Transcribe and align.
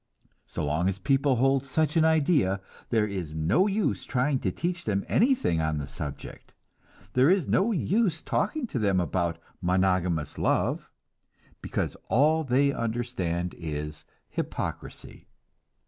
So 0.47 0.65
long 0.65 0.89
as 0.89 0.97
people 0.97 1.35
hold 1.35 1.63
such 1.63 1.95
an 1.95 2.03
idea, 2.05 2.59
there 2.89 3.05
is 3.05 3.35
no 3.35 3.67
use 3.67 4.03
trying 4.03 4.39
to 4.39 4.51
teach 4.51 4.83
them 4.83 5.05
anything 5.07 5.61
on 5.61 5.77
the 5.77 5.85
subject. 5.85 6.55
There 7.13 7.29
is 7.29 7.47
no 7.47 7.71
use 7.71 8.19
talking 8.19 8.65
to 8.65 8.79
them 8.79 8.99
about 8.99 9.37
monogamous 9.61 10.39
love, 10.39 10.89
because 11.61 11.95
all 12.09 12.43
they 12.43 12.71
understand 12.73 13.53
is 13.59 14.03
hypocrisy. 14.27 15.27